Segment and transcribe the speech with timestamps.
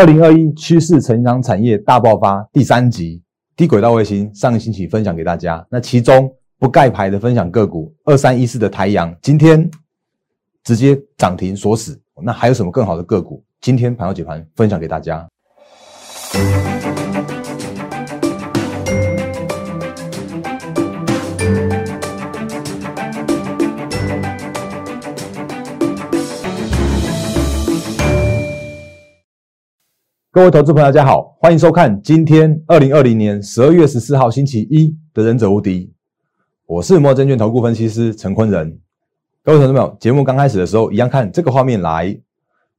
[0.00, 3.22] 二零二一趋势成长产业大爆发第三集
[3.54, 9.70] 低轨道卫星上个星期分享给大家，那其中不盖牌的分享个股二三一四的台阳今天
[10.64, 13.44] 直接涨停锁死，那还有什么更好的个股？
[13.60, 15.28] 今天盘后解盘分享给大家。
[30.32, 35.86] 各位投资朋友，大家好，欢迎收看今天二零二零年十二月十四号星期一的《忍者无敌》，
[36.66, 38.78] 我是摩证券投顾分析师陈坤仁。
[39.42, 42.16] 各位投资朋友，节目刚开始的时候，一样看这个画面来。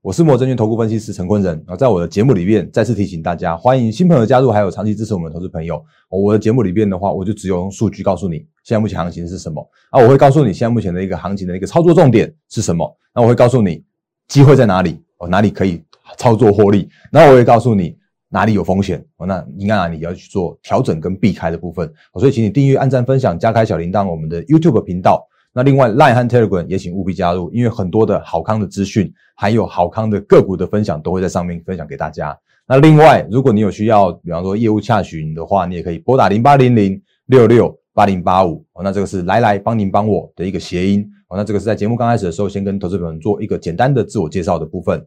[0.02, 1.62] 我是摩证券投顾分析师陈坤仁。
[1.68, 5.84] 啊，在我的节目里面，再次提醒大家，欢迎新朋友加入，还有长期支持我们的投资朋友。
[6.08, 12.98] 我的节目里边的话，我就只有用数据告诉你现在目前行情是什么啊，我会告诉你现在目前的一个行情的一个操作重点是什么。
[13.14, 13.84] 那我会告诉你
[14.30, 15.84] 机会在哪里，哦，哪里可以。
[16.18, 17.98] 操作获利，那我也告诉你
[18.30, 25.28] 哪里有风险哦，那应该哪里要去做调整跟避开的部分所以请你订阅、按赞、分享、加开小铃铛，我们的 YouTube 频道。
[25.54, 32.38] 那另外 Line 和 Telegram 也请务必加入，因为很多的好康的资讯，还有好康的个股的分享都会在上面分享给大家。
[32.66, 38.82] 那另外，如果你有需要，比方说业务洽询的话，你也可以拨打零八零零六六八零八五哦。
[38.82, 41.36] 那这个是来来帮您帮我的一个谐音哦。
[41.36, 45.06] 那这个是在节目刚开始的时候，先跟投资朋友做一个简单的自我介绍的部分。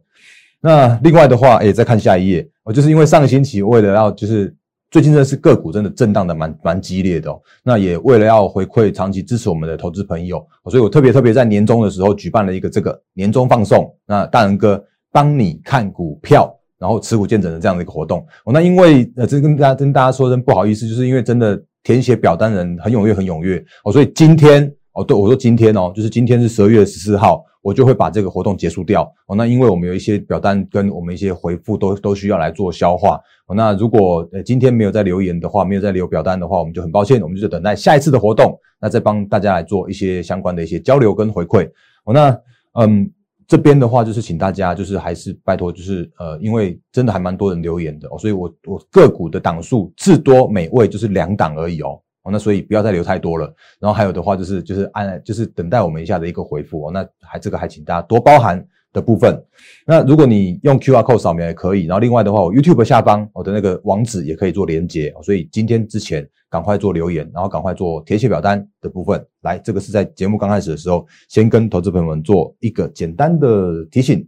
[0.65, 4.51] 那另外的话，哎，再看下一页，我就是因为上个星期为了要就是
[4.89, 18.25] 最近真的是个股真的震荡的蛮蛮激烈的哦，那也为了要回馈长期支持我们的投资朋友，所以我特别特别在年终的时候举办了一个这个年终放送，那大仁哥帮你看股票，然后持股见证的这样的一个活动。
[18.45, 18.51] 哦。
[18.51, 23.63] 那因为呃，这跟大家跟大家说声不好意思，就是因为真的填写表单人很踊跃，很踊跃。
[23.83, 27.43] 哦，所以今天哦，对我说今天哦，就是今天是十二月十四号。
[27.65, 29.35] 我就会把这个活动结束掉哦。
[29.35, 33.55] 那因为我们有一些表单跟我们一些回复都都需要来做消化哦。
[33.55, 41.67] 那如果呃今天没有在留言的话，没有在留表单的话，我们就很抱歉，我们就等待下一次的活动，那再帮大家来做一些相关的一些交流跟回馈
[42.03, 42.13] 哦。
[42.13, 42.39] 那
[42.73, 43.09] 嗯
[43.47, 51.99] 这边的话就是请大家就是还是拜托就是呃因为真的还蛮多人留言的哦，所以我我个股的档数至多每位就是两档而已哦。
[52.25, 53.45] 哦，那所以不要再留太多了。
[53.79, 56.91] 然后还有的话就是就是按就是等待我们一下的一个回复哦。
[56.91, 59.39] 那还这个还请大家多包涵的部分。
[59.85, 61.85] 那如果你用 QR code 扫描也可以。
[61.85, 65.13] 然后另外的话，我 YouTube 下方我的那个网址也可以做连接。
[65.21, 69.23] 所以今天之前赶快做留言，然后赶快做填写表单的部分。
[69.41, 74.27] 来，这个是在节目刚开始的时候，先跟投资朋友们做一个简单的提醒。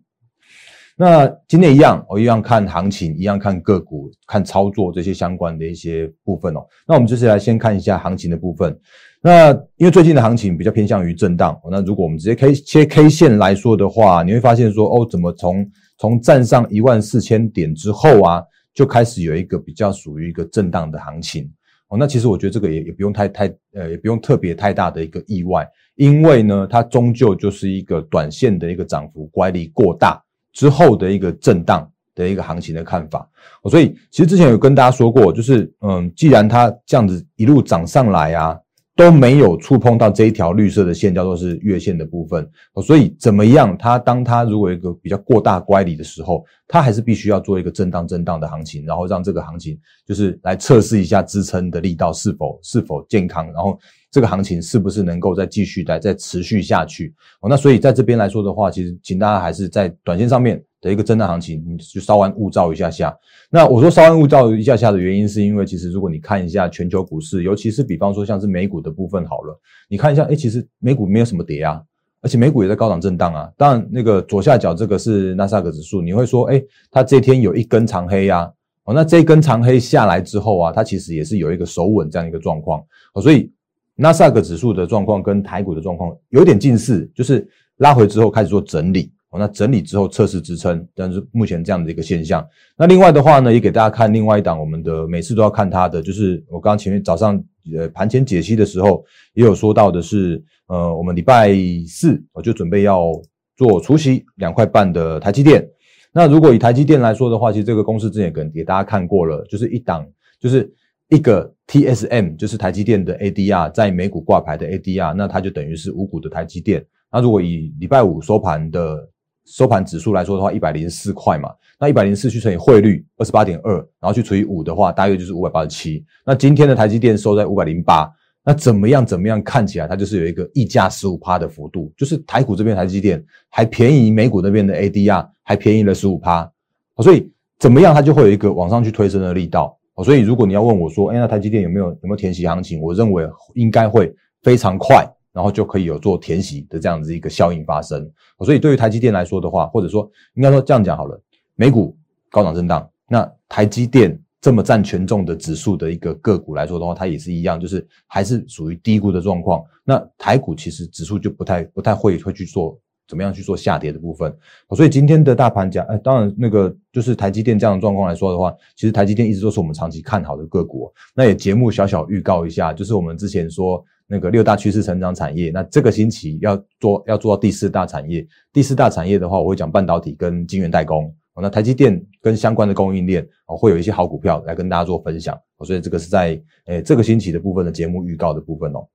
[1.00, 6.66] 那今天一样，我一样看行情，一样看个股，看操作这些相关的一些部分哦。
[6.88, 8.76] 那我们就是来先看一下行情的部分。
[9.22, 15.70] 那因为最近的行情比较偏向于震荡，那如果我们直接 K 切 K 线来说的话，你会发现说，哦，怎么从
[16.00, 18.44] 从站上一万四千点之后啊，
[18.74, 21.48] 就开始有一个比较属于一个震荡的行情
[21.90, 21.98] 哦。
[22.00, 30.20] 那其实我觉得这个也也不用太太呃，也不用特别太大的一个意外，因为呢，它终究就是一个短线的一个涨幅乖离过大。
[30.58, 33.30] 之后的一个震荡的一个行情的看法，
[33.70, 38.58] 所以其实之前有跟大家说过，就是嗯，既然它这样子一路涨上来啊，
[38.96, 42.50] 都没有触碰到这一条绿色的线，叫做是月线的部分，
[42.84, 43.78] 所以怎么样？
[43.78, 53.80] 它当它如果一个比较过大乖离的时候，它还是必须要做一个震荡震荡的行情，然后让这个行情就是来测试一下支撑的力道是否是否健康，然后。
[54.10, 57.14] 这个行情是不是能够再继续待再持续下去？
[57.42, 63.16] 哦，那所以在这边来说的话，其实请大家还是在短线上面的一个震荡行情，你就稍安勿躁一下下。
[63.50, 69.60] 那我说稍安勿躁一下下的原因，是因为其实如果你看一下全球股市，尤其是比方说像是美股的部分好了，
[69.90, 71.82] 你看一下，哎，其实美股没有什么跌啊，
[72.22, 73.52] 而且美股也在高涨震荡啊。
[73.58, 78.50] 当然，那个左下角这个是纳斯达克指数，你会说，哎，它这天有一根长黑呀，
[78.86, 82.82] 哦，那这根长黑下来之后啊，它其实也是有一个守稳这样一个状况，
[83.14, 83.52] 哦，所以。
[84.00, 87.46] 纳斯达克指数的状况跟台股的状况有点近似，就是
[87.78, 92.48] 拉回之后开始做整理，那整理之后测试支撑，但是目前这样的一个现象。
[92.78, 97.44] 那另外的话呢，也给大家看另外一档，我们的每次都要看它的，就是我刚刚前面早上
[97.76, 99.04] 呃盘前解析的时候
[99.34, 101.52] 也有说到的是，呃，我们礼拜
[101.88, 103.12] 四我就准备要
[103.56, 105.68] 做除夕两块半的台积电。
[106.14, 110.06] 那如果以台积电来说的话，其实这个公司之前给给大家看过了，就是一档
[110.40, 110.72] 就是。
[111.10, 116.86] 一个 TSM 就是台积电的 ADR，在美股挂牌的 ADR，那它就等于是五股的台积电。
[117.12, 119.10] 那如果以礼拜五收盘的
[119.46, 121.50] 收盘指数来说的话，一百零四块嘛，
[121.80, 126.06] 那一百零四去乘以汇率二十八点二，然后去除以五的话，大约就是五百八十七。
[126.26, 128.12] 那今天的台积电收在五百零八，
[128.44, 129.06] 那怎么样？
[129.06, 136.52] 怎么样看起来它就是有一个溢价十五趴的幅度，就是台股这边台积电还便宜美股那边的 ADR，还便宜了十五趴。
[136.98, 139.77] 所以怎么样，它就会有一个往上去推升的力道。
[139.98, 142.80] 哦，所以如果你要问我说，哎，那台积电有没有有没有填息行情？
[142.80, 144.14] 我认为应该会
[144.44, 145.04] 非常快，
[145.34, 148.08] 然后就可以有做填息的这样子一个效应发生。
[148.46, 151.20] 所以对于台积电来说的话，或者说应该说这样讲好了，
[151.56, 151.98] 美股
[152.30, 159.64] 高涨震荡，那台积电这么占权重的指数的一个个股来说的话，它也是一样，就是还是属于低估的状况。
[159.84, 162.80] 那台股其实指数就不太不太会会去做。
[163.08, 164.36] 怎么样去做下跌的部分？
[164.76, 170.92] 所以今天的大盘讲，哎，当然那个就是台积电这样的状况来说的话，其实台积电一直都是我们长期看好的个股。
[171.16, 178.28] 那也节目小小预告一下，就是我们之前说那个六大趋势成长产业，那这个星期要做要做到第四大产业。
[178.52, 181.14] 第四大产业的话，我会讲半导体跟晶圆代工。
[181.40, 185.40] 那台积电跟相关的供应链哦，会有一些好股票来跟大家做分享。
[185.64, 188.88] 所以这个是在诶这个星期的部分的节目预告的部分哦。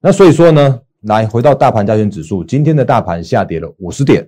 [0.00, 0.80] 那所以说呢？
[1.04, 4.26] 来回到大盘加权指数，今天的大盘下跌了五十点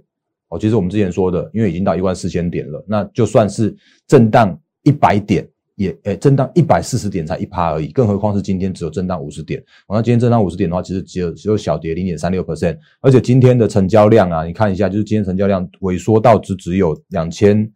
[0.48, 0.58] 哦。
[0.58, 3.74] 其实我们之前说的，因为已经到一万四千点了，那就算是
[4.06, 7.88] 震荡一百点，也诶震荡一百四十点才一趴而已。
[7.88, 9.62] 更何况是今天只有震荡五十点。
[9.88, 12.76] 那今天震荡五十点的话，其实只有只有小跌零点三六 percent。
[13.00, 17.66] 而且今天的成交量啊，你看一下，就是今天成交量萎缩到只只有两千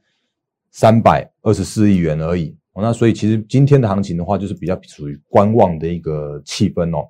[0.73, 2.55] 三百二十四亿元而已。
[2.83, 7.07] 那所以其实今天的行情的话，就是比较属于观望的一个气氛哦。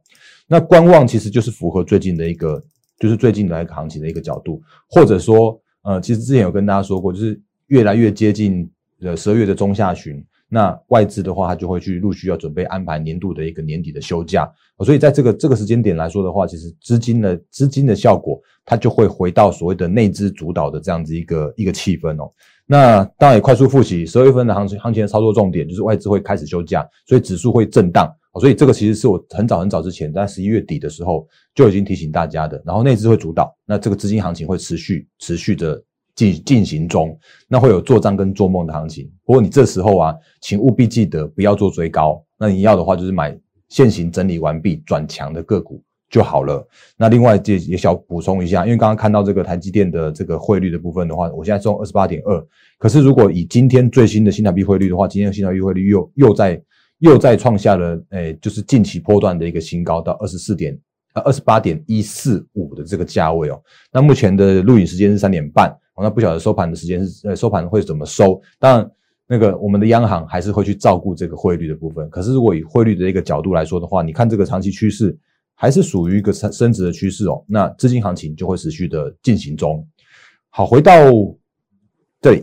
[0.52, 2.60] 那观望其实就是符合最近的一个，
[2.98, 8.68] 就是最近的一个行情的一个角度，或者说，呃，其实之前有跟大家说过，就是越来越接近
[9.00, 14.50] 呃十二月的中下旬，那外资的话，它就会去陆续要准备安排年度的一个年底的休假，
[14.84, 22.28] 所以在这个这个时间点来说的话，其实资金的资金的效果，它就会回到所谓的内资主导的这样子一个一个气氛哦。
[22.70, 28.08] 那当然也快速复习，十二月份的行情行情的操作重点就是外资会开始休假，所以指数会震荡。
[28.40, 32.62] 所以这个其实是我很早很早之前在十一月底的时候就已经提醒大家的。
[32.64, 35.82] 然后内资会主导，那这个资金行情会持续持续的
[36.14, 37.18] 进进行中，
[37.48, 39.10] 那会有做账跟做梦的行情。
[39.24, 43.36] 不过你这时候啊，请务必记得不要做追高，那你要的话就是买
[43.68, 46.62] 现行整理完毕转强的个股就好了。
[46.98, 52.46] 那另外也也小补充一下，因为刚刚看到这个台积电的这个汇率的部分的话，我现在用二十八点二，
[52.76, 56.62] 可是如果以今天最新的新台币汇率的话，今天的新台币汇率又又在。
[57.00, 60.78] 又在创下了诶，就是近期波段的一个新高，到二十四点
[61.14, 63.58] 呃二十八点一四五的这个价位哦。
[63.90, 68.38] 那目前的录影时间是三点半，那不晓得收盘的时间是呃收盘会怎么收？
[68.58, 68.90] 当然，
[69.26, 72.06] 那个我们的央行还是会去照顾这个汇率的部分。
[72.10, 75.16] 可是如果以汇率的一个角度来说的话，你看这个长期趋势
[75.60, 77.44] 还是属于一个升升值的趋势哦。
[77.46, 79.86] 那资金行情就会持续的进行中。
[80.48, 80.94] 好，回到
[82.18, 82.42] 这里。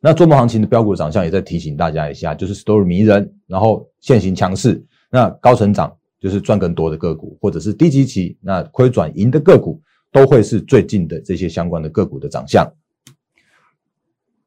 [0.00, 9.78] 那做梦行情的标股长相也在提醒大家一下，就是 story 迷人，然后现行强势，那高成长就是赚更多的个股，或者是低级期那亏转盈的个股，
[10.10, 12.66] 都会是最近的这些相关的个股的长相。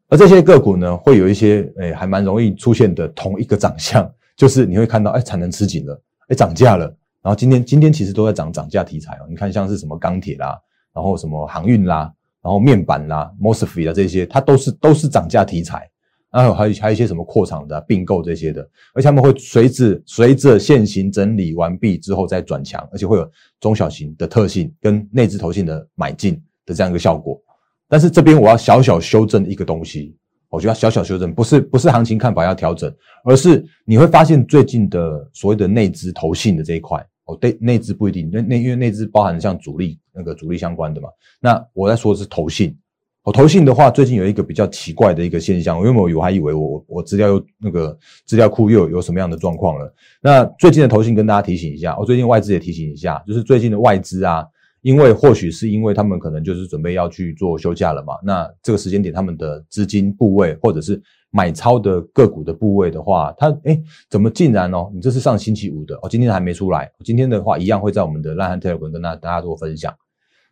[0.07, 10.59] 而这些个股呢，会有一些诶，还蛮容易出现的同一个长相，就是你会看到，哎，产能吃紧了，哎，涨价了，然后今天今天其实都在涨涨价题材哦，你看像是什么钢铁啦，
[10.93, 12.11] 然后什么航运啦。
[12.43, 15.87] 然后面板啦、mosfet 啊这些，它都是都是涨价题材，
[16.31, 26.33] 然后还有还有一些什么扩厂的、并购这些的，而且他们会随着随着现行整理完毕之后再转强，而且会有中小型的特性跟内资投性的买进
[26.65, 27.39] 的这样一个效果。
[27.87, 30.17] 但是这边我要小小修正一个东西，
[30.49, 32.91] 我觉得小小修正不是不是行情看法要调整，
[33.23, 37.05] 而是你会发现最近的所谓的内资投性的这一块。
[37.31, 41.07] 哦，对，内资不一定，那那因为内资包含像主力那个主力相关的嘛。
[41.39, 42.77] 那我在说的是投信，
[43.23, 49.93] 我，投信的话，最近有一个比较奇怪的一个现象，因为我我还以为我我资料又那个资料库又有有什么样的状况了。
[50.21, 54.45] 那最近的投信跟大家提醒一下，我最近外资也提醒一下，就是最近的外资啊，
[54.81, 61.01] 因为或许是因为他们可能就是准备要去做休假了嘛，那这个时间点他们的资金部位或者是。
[61.33, 64.91] 买超的个股的部位的话，他哎，怎么竟然哦？
[64.93, 66.91] 你这是上星期五的哦，今天还没出来。
[67.05, 69.95] 今天的话，一样会在我们的烂汉 Telegram 跟大大家做分享。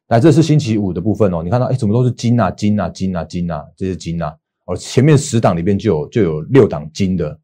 [0.07, 1.43] 来，这是星期五的部分哦。
[1.43, 4.33] 你看到哎，怎么都是金啊金啊金啊金啊，这是金啊
[4.67, 4.74] 哦。
[4.77, 7.38] 前面十档里边就有就有六档金的，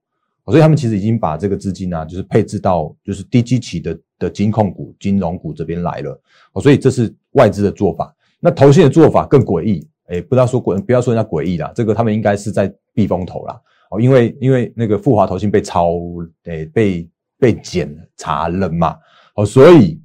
[0.51, 6.19] 所以他们其实已经把这个资金啊，就是配置到就是低基期的的金控股、金融股这边来了
[6.53, 6.61] 哦。
[6.61, 8.15] 所以这是外资的做法。
[8.39, 9.87] 那投信的做法更诡异。
[10.07, 13.59] 哎，不要说诡，不要说人家诡异啦，这个他们应该是在避风头啦。
[13.89, 15.93] 哦，因为因为那个富华投信被抄，
[16.43, 17.09] 哎，被
[17.39, 18.95] 被检查了嘛，
[19.33, 19.99] 哦，所以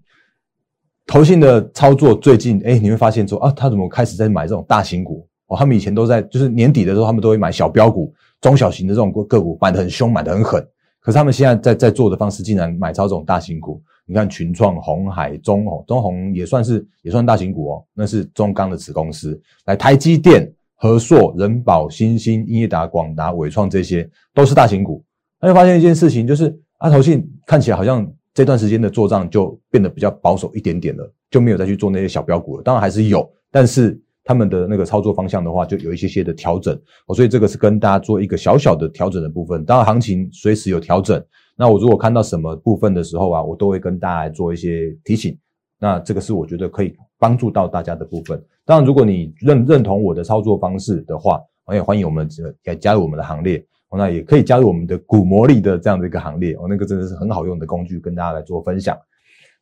[1.07, 5.29] 投信的操作最近，哎，你会发现说啊，他怎么开始在买这种大型股？
[5.49, 10.67] 哦，他们以前都在，就是年底的时候，他们都会买小标股、中小型的这种个股，买的很凶，买的很狠。
[11.01, 13.83] 可是他们现在在在做的方式，竟然买超这种大型股。
[14.07, 19.41] 你看群创、红海、中红、中红也算是也算大型股哦，那是中钢的子公司。
[19.67, 25.03] 来台积电和硕、人保、新兴、英业达、广达、伟创这些都是大型股。
[25.41, 32.63] 那就发现一件事情，就是阿投信看起来好像这段时间的做账就变得比较保守一点点了，就没有再去做那些小标股了。
[32.63, 33.99] 当然还是有，但是
[34.31, 36.73] 他们的那个操作方向的话，就有一些些的调整。
[37.09, 39.65] 哦，所以这个是跟大家做一个小小的调整的部分。
[39.65, 41.21] 当然行情随时有调整，
[41.57, 45.37] 那我如果看到什么部分的时候啊，我都会跟大家来做一些提醒。
[45.81, 48.41] 那这个是我觉得可以帮助到大家的部分。
[48.65, 52.29] 当然，如果你认认同我的操作方式的话，我也欢迎我们
[52.67, 53.67] 来加入我们的行列。
[53.99, 56.55] 那也可以加入我们的股魔力的这样的一个行列。
[56.55, 58.97] 哦，那个真的是很好用的工具，跟大家来做分享。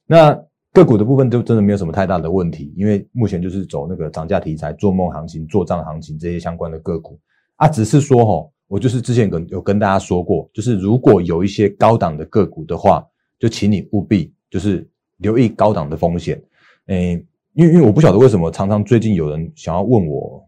[0.07, 0.39] 那
[0.73, 7.19] 个股的部分就真的没有什么太大的问题，因为目前就是走那个涨价题材、做梦行情、做账行情这些相关的个股
[7.57, 7.67] 啊。
[7.67, 13.05] 只是说哈，我就是之前跟有跟大家说过，就是如果有一些高档的个股的话，
[13.39, 16.43] 就请你务必就是留意高档的风险。
[16.87, 17.25] 诶。
[17.55, 20.41] 因为因为我不晓得为什么常常最近有人想要问我，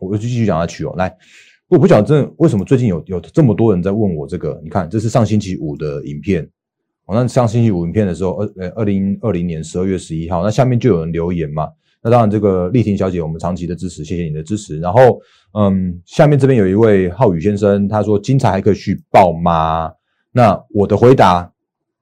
[0.00, 0.94] 我就继续讲下去哦。
[0.96, 1.14] 来，
[1.66, 4.58] 我不晓得这为什么最近有有这么多人在问我这个。
[4.64, 6.48] 你看，这是上星期五的影片，
[7.08, 11.66] 哦，那上星期五影片的时候，二呃二零二零年十二月十一号，那下面就有人留言嘛。
[12.02, 14.78] 那当然，这个丽婷小姐，我们长期的支持，谢谢你的支持。
[14.78, 15.18] 然后，
[15.54, 19.90] 嗯，下面这边有一位浩宇先生，他说精彩还可以续报吗？
[20.30, 21.50] 那我的回答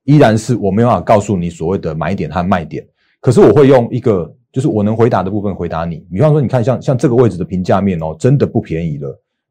[0.05, 2.85] 依然是我没办法告诉你所谓的买点和卖点。
[3.21, 6.05] 可是我会用一个，就是我能回答的部分回答你。
[6.13, 9.09] 比方说，你看像像这个位置的评价面哦，真的不便宜了，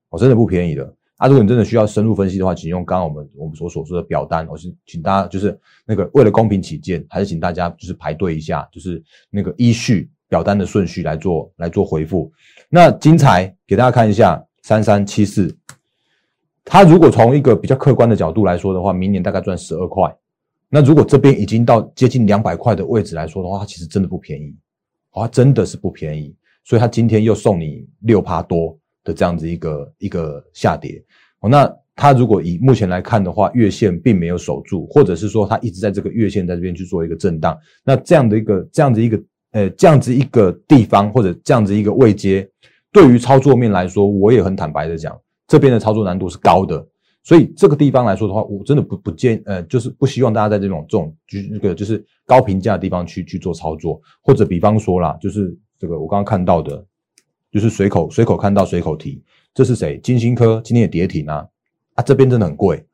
[0.10, 0.94] 哦，真的不便宜了。
[1.18, 12.30] 啊，如果你真的需要深入分析的话，请用刚刚我们我们所所说的表单，我是请大家就是那个为了公平起见，还是请大家就是排队一下，就是那个依序表单的顺序来做来做回复。
[12.68, 15.56] 那精彩给大家看一下三三七四，
[16.66, 20.14] 它如果从一个比较客观的角度来说的话，明年大概赚十二块。
[20.68, 24.54] 那如果这边已经到接近两百块的位置来说的话，它其实真的不便宜，
[25.12, 31.02] 哦它真的是不便宜，所以它今天又送你六趴多的这样子一个一个下跌。
[31.40, 42.46] 哦，那它如果以目前来看的话，月线并没有守住，或者是说它一直在这个月线在这边去做一个震荡，那这样的一个这样子一个呃这样子一个地方或者这样子一个位阶，
[42.92, 46.86] 对于操作面来说，我也很坦白的讲，这边的操作难度是高的。
[47.24, 56.86] 所以这个地方来说的话，我真的不不建呃，就是不希望大家在这种这种就那个就是高评价的地方去去做操作，或者比方说啦，就是这个我刚刚看到的，
[57.56, 59.98] 就是随口随口看到随口提，这是谁？
[60.00, 61.48] 金星科今天也跌停啊，
[61.94, 62.86] 啊这边真的很贵，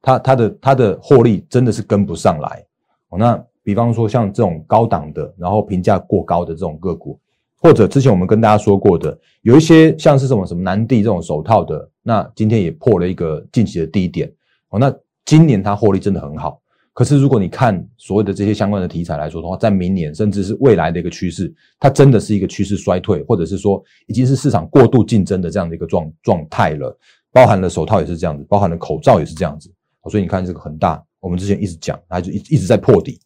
[0.00, 2.64] 它它的它的获利真的是跟不上来
[3.08, 3.18] 哦。
[3.18, 7.18] 那比方说像这种高档的，然后评价过高的这种个股。
[7.60, 14.32] 或者之前我们跟大家说过的，有一些像是什么什么南地这种手套的，那今天也破了一个近期的低点
[14.68, 14.78] 哦。
[14.78, 14.94] 那
[15.24, 16.60] 今年它获利真的很好，
[16.94, 26.96] 可是如果你看所谓的这些相关的题材来说的话，在明年甚至是未来的一个趋势，它真的是一个趋势衰退，或者是说已经是市场过度竞争的这样的一个状状态了。
[27.32, 29.68] 包含了手套也是这样子，包含了口罩也是这样子。
[30.08, 33.18] 所以你看这个很大，我们之前一直讲，它就一一直在破底。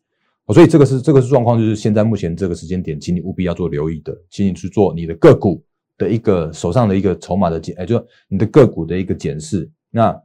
[0.55, 5.63] 所以这个是这个是状况，就是现在目前这个时间点，请你务必要做留意的，请你去做你的个股
[5.99, 9.71] 的一个手上的一个筹码的检，哎，就你的个股的一个检视。
[9.91, 10.19] 那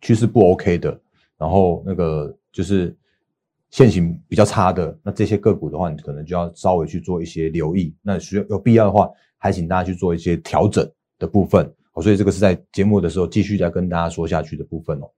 [0.00, 1.00] 趋势不 OK 的，
[1.38, 2.96] 然后那个就是
[3.70, 7.94] 现行比较差的，那这些个股的话，你可能就要稍微去做一些留意。
[8.02, 10.88] 那需要有必要的话，还请大家去做一些调整
[11.18, 11.72] 的部分。
[12.02, 15.10] 所以这个是在节目的时候继续再跟大家说下去的部分哦。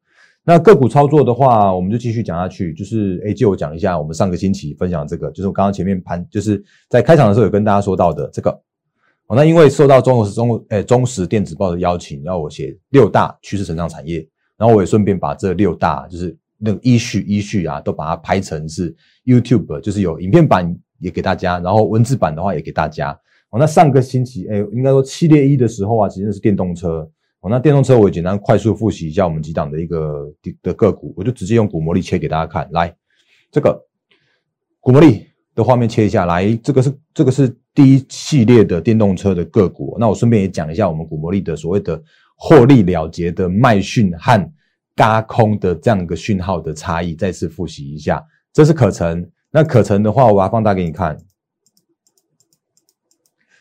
[0.43, 2.75] 那个股操作的话，我们就继续讲下去。
[2.75, 8.51] 就是哎，借我讲一下，我们上个星期分享这个，就是我刚刚前面盘，就是在开场的时候有跟大家说到的这个。
[9.29, 23.11] 哦，那因为受到中国中诶中实电子报的邀请，要我写六大趋势成长产业，然后我也顺便把这六大就是那个依序依序啊，都把它拍成是 YouTube，就是有影片版也给大家，然后文字版的话也给大家。
[23.51, 27.11] 哦，那上个星期哎，应该说系列一的时候啊，其实是电动车。
[27.41, 32.69] 哦，那电动车我简单快速复习一下我们几档的一个的个股，我就直接用股魔力切给大家看。
[32.71, 32.95] 来，
[33.51, 33.85] 这个
[34.79, 39.97] 股魔力的画面切一下来，这个是这个是第一系列的电动车的个股。
[39.99, 42.01] 那我顺便也讲一下我们股魔力的所谓的
[42.37, 44.53] 获利了结的卖讯和
[44.95, 48.23] 嘎空的这样一个讯号的差异，再次复习一下。
[48.53, 51.19] 这是可成，那可成的话，我把它放大给你看。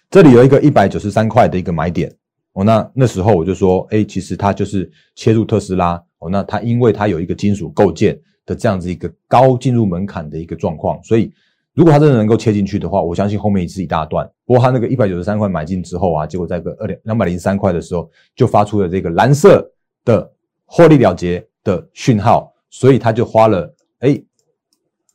[0.09, 2.13] 这里有一个一百九十三块的一个买点。
[2.53, 5.93] 哦，那那时候我就说，哎，其实它就是切入特斯拉。
[6.19, 11.31] 哦，那它因为它有一个金属构件的这样子一个高进入门槛的一个状况，所以
[11.73, 14.29] 如果它真的能够切进去的话，我相信后面也是一大段。
[14.45, 19.65] 不过它那个一百九十三块买进之后啊，结果在个二两两百零三块的时候就发出了这个蓝色
[20.03, 20.29] 的
[20.73, 24.17] 获利了结的讯号，所以他就花了哎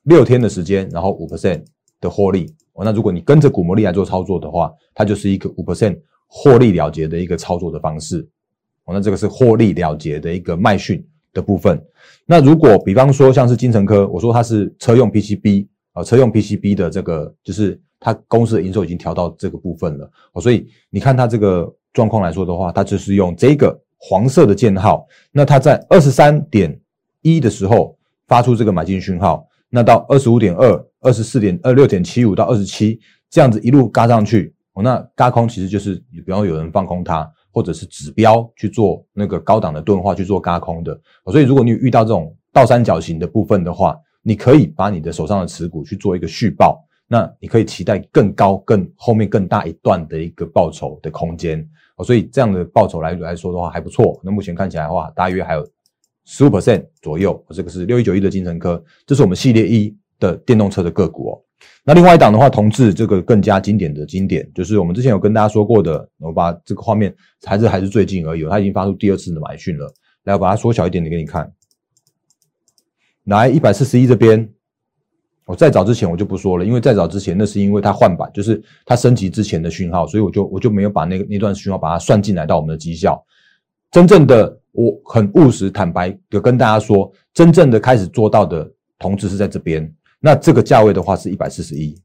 [0.02, 1.64] 六天的时间，然后五 percent
[1.98, 2.54] 的获利。
[2.74, 5.98] 哦，那如果你跟着股魔力来做操作的话，它就是一个五 percent。
[6.28, 8.28] 获利了结的一个操作的方式。
[8.84, 11.80] 哦，那这个是获利了结的一个卖讯的部分。
[12.26, 20.10] 那如果比方说像是金城科，我说它是车用 PCB 啊，车用 PCB 的这个就是它公司的营收已经调到这个部分了。
[20.32, 26.78] 哦，所以你看它这个状况来说的话，它就是用这个黄色的箭号，那它在二十三点
[27.22, 33.00] 一的时候发出这个买进讯号，那到二十五点二、二十四点二六点七五到二十七
[33.30, 34.54] 这样子一路嘎上去。
[34.74, 37.30] 哦，那嘎空其实就是，比方有人放空它。
[37.52, 41.00] 或者是指标去做那个高档的钝化去做嘎空的，
[41.32, 52.04] 所以如果你遇到这种倒三角形的部分的话，你可以把你的手上的持股去做一个续报，那你可以期待更高、更后面更大一段的一个报酬的空间哦。
[52.04, 54.20] 所以这样的报酬来来说的话还不错。
[54.22, 55.68] 那目前看起来的话，大约还有
[56.24, 57.44] 十五 percent 左右。
[57.50, 61.42] 这个是六一九一的金城科，这是我们系列一的电动车的个股哦。
[61.84, 69.92] 那另外一档的话，同志这个更加经典的经典，就是我们之前有跟大家说过的，我把这个画面还是还是最近而已，它已经发出第二次的买讯了。
[70.24, 71.50] 来，我把它缩小一点点给你看。
[73.24, 74.48] 来，一百四十一这边，
[75.46, 83.24] 我再早之前我就不说了，因为再早之前那是因为它换版，就是它升级之前的讯号，所以我就我就没有把那个那段讯号把它算进来到我们的绩效。
[83.92, 89.88] 真正的我很务实坦白的跟大家说，真正的开始做到的同志是在这边。
[90.18, 91.96] 那这个价位的话是一百四十一，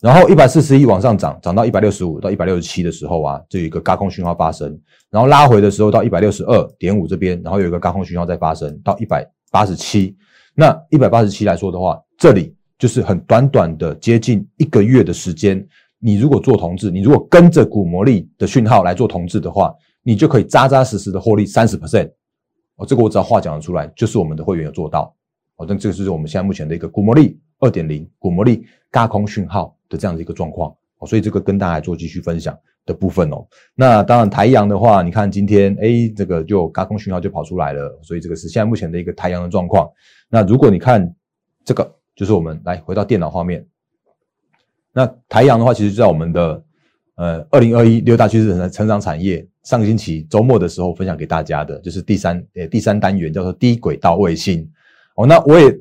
[0.00, 4.74] 然后一百四十一往上涨，涨到一百六十五到一百六十七的时候啊，就有一个高空讯号发生，
[5.10, 10.16] 然后拉回的时候到一百六十二点五这边，然后有一个高空讯号再发生到一百八十七。
[10.54, 15.66] 那一百八十七来说的话，这里就是很短短的接近一个月的时间，
[15.98, 22.10] 你如果做同志，你如果跟着股魔力的讯号来做同志的话，你就可以扎扎实实的获利三十 percent。
[22.76, 25.14] 哦，这个我只要话讲得出来，就是我们的会员有做到。
[25.56, 33.46] 哦，那这个是我们现在目前的一个股魔力二点零股魔力轧空讯号的这样的一个状况哦，所以这个跟大家做继续分享的部分哦。
[33.74, 39.88] 那当然台阳的话，你看今天哎，这个就轧空讯号就跑出来了，所以这个是现在目前的一个台阳的状况。
[40.34, 41.14] 那如果你看
[41.64, 43.64] 这个，就是我们来回到电脑画面，
[44.92, 46.60] 那台阳的话，其实就在我们的
[47.14, 54.68] 呃二零二一六大趋势成长产业上个星期周末的时候分享给大家的，就是第三呃第三单元叫做低轨道卫星。
[55.14, 55.72] 哦，那我也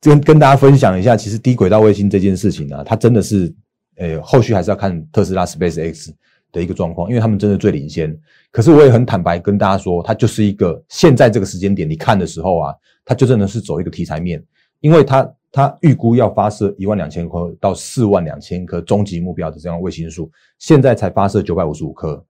[0.00, 3.52] 跟跟大家分享一下，其实低轨道卫星这件事情呢，它真的是，
[3.96, 6.14] 呃，后续还是要看特斯拉 Space X
[6.52, 8.16] 的一个状况，因为他们真的最领先。
[8.50, 14.42] 可是我也很坦白跟大家说，它就是一个现在这个时间点你看的时候啊，它就真的是走一个题材面，
[14.80, 22.24] 因为它它预估要发射一万两千颗到四万两千颗终极目标的这样卫星数，现在才发射九百五十五颗。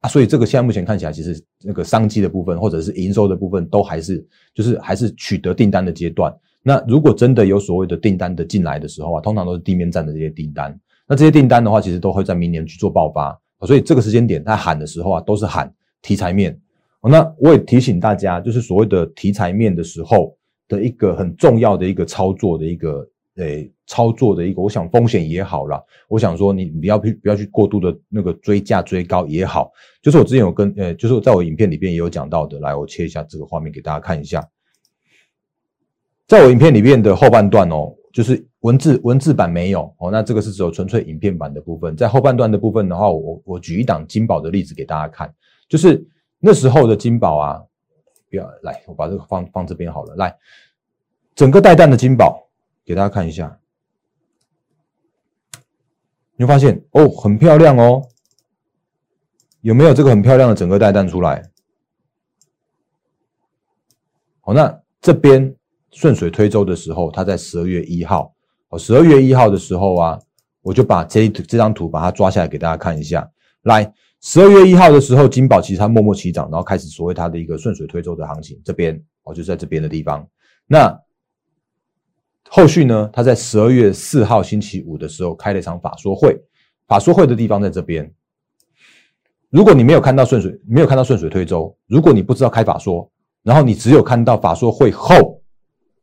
[0.00, 6.34] 啊，所以这个现在目前看起来，其实那个商机的部分或者是营收的部分，都还是就是还是取得订单的阶段。
[6.62, 10.78] 那如果真的有所谓的订单的进来的时候啊，通常都是地面站的这些订单。
[11.06, 13.38] 那这些订单的话，其实都会在明年去做爆发。
[13.66, 16.58] 所以这个时间点他喊的时候啊，都是喊题材面。
[17.02, 20.36] 那我也提醒大家，就是所谓的题材面的时候
[20.68, 23.08] 的一个很重要的一个操作的一个。
[23.36, 25.82] 诶，操作的一个，我想风险也好啦。
[26.08, 29.70] 我想说你不要去不要去过度的那个追价追高也好，
[30.02, 32.58] 就是我之前有跟呃，就是在我影片里边也有讲到的。
[32.58, 34.46] 来，我切一下这个画面给大家看一下，
[36.26, 41.96] 在我影片里面的后半段哦，就是文字文字版没有哦，那这个是只有纯粹影片版的部分。
[41.96, 45.34] 在后半段的部分的话，我我举一档金宝的例子给大家看，
[45.68, 46.06] 就是
[46.38, 47.62] 那时候的金宝啊，
[48.28, 50.36] 不要来，我把这个放放这边好了，来，
[51.34, 52.46] 整个带弹的金宝。
[52.82, 53.60] 给大家看一下，
[56.34, 58.02] 你会发现哦，很漂亮哦。
[59.60, 61.48] 有没有这个很漂亮的整个带弹出来？
[64.40, 65.54] 好，那这边
[65.92, 68.34] 顺水推舟的时候，它在十二月一号
[68.68, 70.18] 哦，十二月一号的时候啊，
[70.62, 73.28] 我就把这这张图把它抓下来给大家看一下。
[73.62, 78.60] 来，十二月一号的时候，金宝其实它默默起涨，然后开始所谓它的一个顺水推舟的行情。
[78.64, 80.26] 这边哦，就在这边的地方，
[80.66, 81.00] 那。
[82.52, 83.08] 后续呢？
[83.12, 86.36] 他在十二月四号星期五的时候开了一场法说会，
[86.88, 88.12] 法说会的地方在这边。
[89.50, 93.08] 如果你没有看到顺水，没有看到顺水推舟，如果你不知道开法说，
[93.44, 95.39] 然后你只有看到法说会后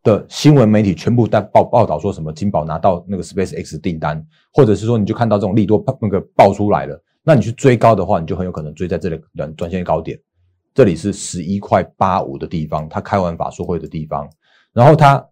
[0.07, 10.17] 的新闻媒体全部在报报道说什么金宝拿到那个 Space X 订单，或者是说你就看到这种利多那个爆出来了，那你去追高的话，你就很有可能追在这里短短线高点。
[10.73, 14.29] 这里是十一块八五的地方，他开完法说会的地方，
[14.73, 15.23] 然后他。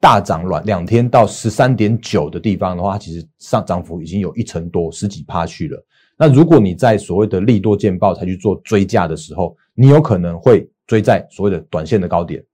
[0.00, 5.82] 大涨两两天到十三点九的地方的话，其实上涨幅已经有一成多十几趴去了。
[6.18, 12.44] 那如果你在所谓的利多见报才去做追价的时候，你有可能会追在所谓的短线的高点。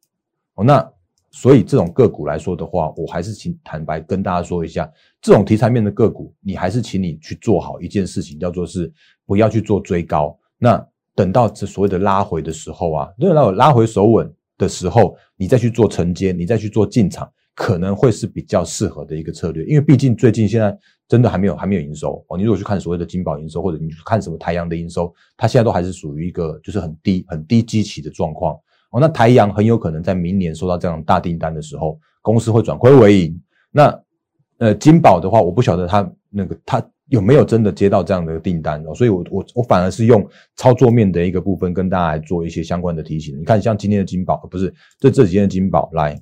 [0.55, 0.89] 哦，那
[1.33, 4.91] 所以这种个股来说的话，我还是请坦白跟大家说一下，
[5.23, 8.93] 这种题材面的个股，你还是请你去做好一件事情，叫做是
[9.25, 10.37] 不要去做追高。
[10.59, 19.65] 那等到这所谓的拉回的时候啊，等到拉回手稳的时候，你再去做承接，你再去做进场，可能会是比较适合的一个策略。
[19.67, 22.37] 因为毕竟最近现在真的还没有还没有营收哦。
[22.37, 28.59] 你如果去看所谓的金宝营收，或者你去看什么太阳的营收，它现在都还是属于一个就是很低很低基期的状况。
[28.91, 33.41] 哦，那台阳很有可能在明年收到这样大订单的时候，公司会转亏为盈。
[33.71, 34.03] 那
[34.59, 43.39] 呃，金宝的话，我不晓得他那个他有没有真的接到这样的订单哦，所以我我我反而是用操作面的一个部分跟大家来做一些相关的提醒。
[43.39, 46.21] 你看，像今天的金宝，不是这这几天的金宝来，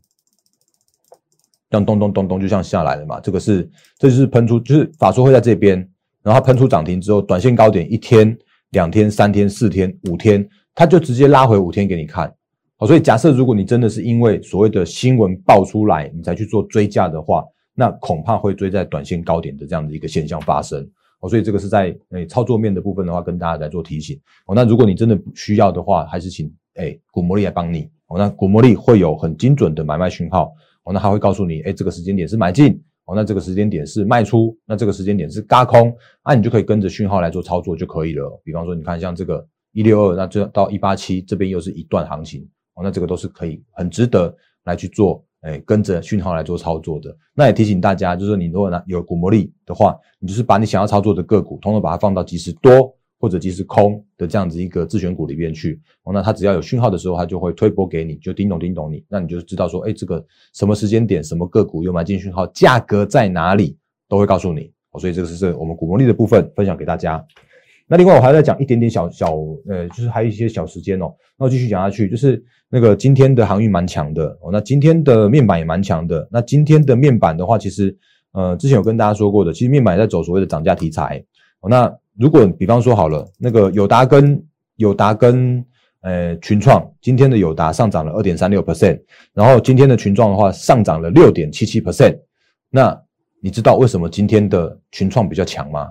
[1.70, 5.86] 像咚咚咚咚就像下来了嘛，这个是这就是喷出，就是法说会在这边，
[6.22, 8.38] 然后喷出涨停之后，短线高点一天、
[8.70, 12.32] 两天、三天、四天、五天，它就直接拉回五天给你看。
[12.80, 20.88] 好，所以假设如果你真的是因为所谓的新闻爆出来，你才去做追价的话，那恐怕会追在短线高点的这样的一个现象发生。
[21.20, 24.16] 哦，所以这个是在诶操作面的部分的话，跟大家来做提醒。
[24.46, 27.90] 哦，那如果你真的需要的话，还是请诶古魔力来帮你。
[28.06, 30.52] 哦，那古魔力会有很精准的买卖讯号。
[30.84, 32.80] 哦，那他会告诉你，诶这个时间点是买进。
[33.06, 34.56] 哦，那这个时间点是卖出。
[34.64, 35.92] 那这个时间点是嘎空。
[36.24, 38.40] 那你就可以跟着讯号来做操作就可以了。
[38.44, 42.48] 比方说，你看像这个一六二，那这到一八七这边又是一段行情。
[42.82, 47.16] 那这个都是可以很值得来去做，哎，跟着讯号来做操作的。
[47.34, 55.80] 那也提醒大家，就是你如果呢有股魔力的话，你就是把你想要操作的个股，通通把它放到即时多或者即时空的这样子一个自选股里面去。
[56.04, 63.76] 哦，那它只要有讯号的时候，它就会推波给你，就叮咚叮咚你，那你就知道说，哎，这个什么时间点，什么个股有买进讯号，价格在哪里，
[64.08, 64.72] 都会告诉你。
[64.92, 67.24] 哦，所以这个是我们股魔力的部分分享给大家。
[67.88, 69.34] 那另外我还要再讲一点点小小，
[69.66, 76.28] 呃，就是还有一些小时间哦，那我继续讲下去，就是那个今天的航运蛮强的哦，那今天的面板也蛮强的。
[76.30, 77.96] 那今天的面板的话，其实
[78.32, 81.24] 呃之前有跟大家说过的，其实面板也在走所谓的涨价题材。
[81.68, 84.40] 那如果比方说好了，那个友达跟
[84.76, 85.64] 友达跟
[86.02, 89.00] 呃群创，今天的友达上涨了二点三六 percent，
[89.32, 92.18] 然后今天的群创的话上涨了六点七七 percent。
[92.70, 92.96] 那
[93.40, 95.88] 你知道为什么今天的群创比较强吗？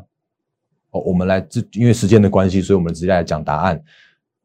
[0.91, 3.82] 哦，我们来这，因为时间的关系，所以我们直接来讲答案。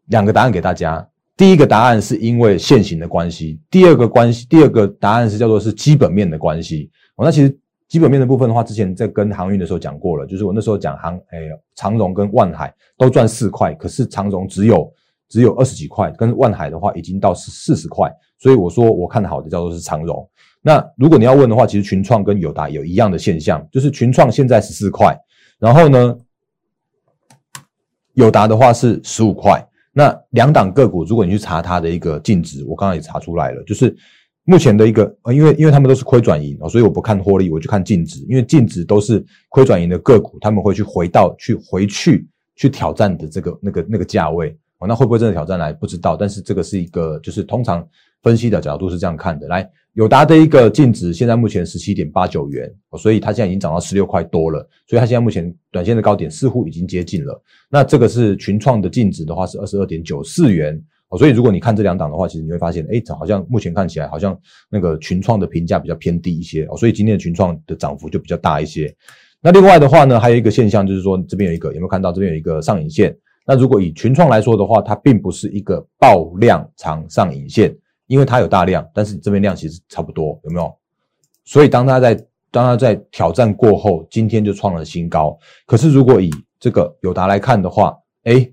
[0.07, 1.07] 两个答案给大家。
[1.35, 6.91] 第一个答案是因为现行的关系，第二个关系，第二个答案是叫做是基本面的关系。
[7.17, 11.39] 哦，那其实基本面的部分的话，之前在跟航运的时候讲过了，就是我那时候讲航，哎，
[11.75, 14.93] 长荣跟万海都赚四块，可是长荣只有
[15.29, 20.29] 只有二十几块，跟万海的话已经到四四十块，所以我说我看好的叫做是长荣。
[20.61, 25.19] 那如果你要问的话，其实群创跟友达有一样的现象，就是群创现在十四块，
[25.59, 26.19] 然后呢？
[28.15, 33.95] 友达的话是十五块，那两档个股，如果你去查它的一个净值，我刚刚也查出来了，就是
[34.45, 47.87] 目前的一个，呃，因为因为他们都是亏转盈所以我不看获利，我就看净值，因为净值都是亏转盈的个股，他们会去回到去回去去挑战的这个那个那个价位，哦，那会不会真的挑战来不知道，但是这个是一个就是通常
[48.23, 49.71] 分析的角度是这样看的，来。
[49.95, 52.67] 友达的一个净值现在目前十七点八九元，
[52.99, 57.43] 所以它现在已经涨到十六块多了，所以它现在目前短线的高点似乎已经接近了。
[57.69, 60.83] 那这个是群创的净值的话是二十二点九四元，
[61.19, 64.35] 所以如果你看这两档的话，其实你会发现，哎，好像目前看起来好像
[64.71, 68.91] 那个群创的评价比较偏低一些，哦所以今天的群创的涨幅就比较大一些。
[69.43, 73.15] 那另外的话呢，还有一个现象就是说，这边有一个有没有看到这边有一个上影线？
[73.47, 77.77] 那如果以群创来说的话，它并不是一个爆量长上影线。
[78.09, 80.71] 因为它有大量，但是你这边量其实差不多，有没有？
[81.45, 82.15] 所以当它在
[82.51, 85.39] 当它在挑战过后，今天就创了新高。
[85.65, 86.29] 可是如果以
[86.61, 88.47] 这个友达来看的话，哎，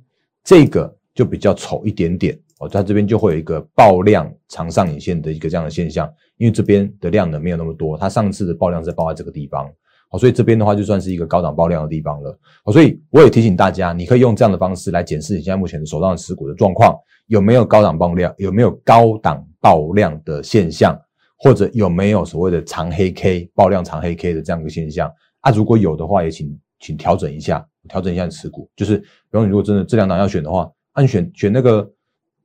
[0.46, 9.70] 这个就比较丑一点点哦，它这边就会有一个爆量长上影线的一个这样的现象，因为这边的量呢没有那么多，它上次的爆量是爆在这个地方。
[10.12, 12.36] 好，所以这边的话就算是一个高档爆量的地方了。
[12.64, 21.00] 好，所以我也提醒大家，你可以用这样的方式来检视你现在目前的手上的持股的状况，有没有高档爆量，有没有高档爆量的现象，
[21.38, 25.52] 或者有没有所谓的长黑 K 爆量长黑 K 的这样一个现象啊？
[25.52, 28.68] 如果有的话，也请请调整一下，调整一下持股。
[28.76, 31.88] 就是，比方你如果真的这两档要选的话，按选选那个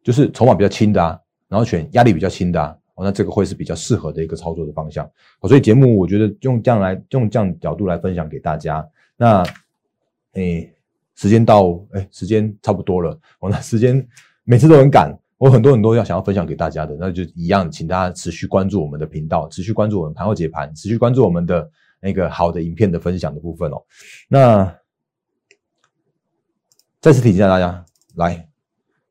[0.03, 2.77] 就是筹码比较轻的啊，然后选压力比较轻的啊。
[2.95, 5.05] 哦，那这个会是比较适合的一个操作的方向。
[5.41, 8.87] 哦，所以节目我觉得用这样来用这样角度来分享给大家。
[9.17, 9.45] 那，
[10.33, 10.73] 诶，
[11.15, 13.19] 时间到，诶，时间差不多了。
[13.41, 14.07] 哦，那时间
[14.45, 23.83] 每次都很赶，我很多很多要想要分享给大家的，那就一样，请大家持续关注我们的频道，持续关注我们盘后解盘，持续关注我们的那个好的影片的分享的部分哦。
[24.29, 24.77] 那
[27.01, 28.54] 再次提醒下大家，来。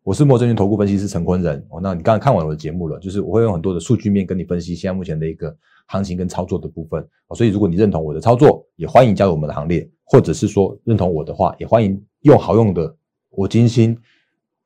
[0.04, 1.66] 我是摩证券投顾分析师陈坤仁。
[1.70, 5.56] 哦，那你刚刚看完我的节目了，就是我会用很多的数据面跟你分析现在目前的一个
[5.88, 7.02] 行情跟操作的部分。
[7.28, 12.94] 哦，所以如果你认同我的操作，也欢迎加入我们的行列，或者是说认同我的话，也欢迎用好用的
[13.30, 13.98] 我精心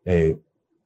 [0.05, 0.35] 诶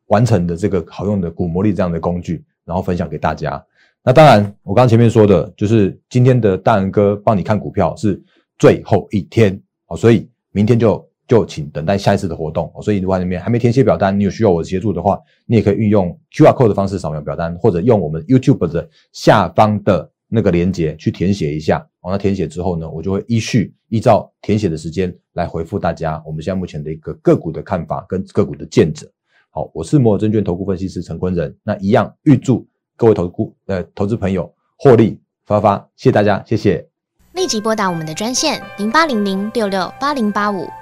[0.08, 3.66] 完成的这个好用的股魔力这样的工具，然后分享给大家。
[4.04, 8.22] 那当然，我刚刚前面说的就是今天的大人哥帮你看股票是
[8.60, 9.58] 最后一天。
[9.88, 11.10] 哦，所以明天就。
[11.32, 12.70] 就请等待下一次的活动。
[12.82, 21.80] 所以如果你们还没填写表单，你有需要我协助的话，你也可以运用 QR code 的方式扫描表单，或者用我们 YouTube 的下方的那个链接去填写一下。
[22.02, 26.22] 哦，那填写之后呢，我就会依序依照填写的时间来回复大家。
[26.26, 29.10] 我们现在目前的一个个股的看法跟个股的见者。
[29.52, 31.56] 好，我是摩尔证券投顾分析师陈坤仁。
[31.64, 32.68] 那一样预祝
[32.98, 36.86] 各位投顾呃投资朋友获利发发，谢谢大家，谢谢。
[37.36, 40.68] 立即拨打我们的专线零八零零六六八零八五。